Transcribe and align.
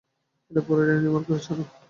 এটা 0.51 0.61
পুরাই 0.67 0.85
ডাইনি 0.87 1.09
মার্কা 1.13 1.33
আচরণ। 1.37 1.59